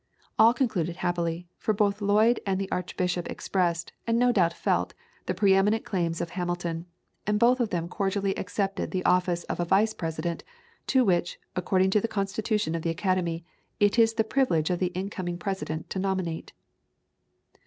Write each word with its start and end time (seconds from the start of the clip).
All 0.39 0.51
concluded 0.55 0.95
happily, 1.05 1.47
for 1.59 1.75
both 1.75 2.01
Lloyd 2.01 2.39
and 2.43 2.59
the 2.59 2.71
Archbishop 2.71 3.29
expressed, 3.29 3.91
and 4.07 4.17
no 4.17 4.31
doubt 4.31 4.51
felt, 4.51 4.95
the 5.27 5.35
pre 5.35 5.53
eminent 5.53 5.85
claims 5.85 6.21
of 6.21 6.31
Hamilton, 6.31 6.87
and 7.27 7.37
both 7.37 7.59
of 7.59 7.69
them 7.69 7.87
cordially 7.87 8.35
accepted 8.35 8.89
the 8.89 9.05
office 9.05 9.43
of 9.43 9.59
a 9.59 9.63
Vice 9.65 9.93
President, 9.93 10.43
to 10.87 11.05
which, 11.05 11.39
according 11.55 11.91
to 11.91 12.01
the 12.01 12.07
constitution 12.07 12.73
of 12.73 12.81
the 12.81 12.89
Academy, 12.89 13.45
it 13.79 13.99
is 13.99 14.15
the 14.15 14.23
privilege 14.23 14.71
of 14.71 14.79
the 14.79 14.91
incoming 14.97 15.37
President 15.37 15.87
to 15.91 15.99
nominate. 15.99 16.51